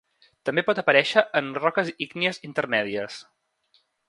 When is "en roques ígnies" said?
1.41-2.43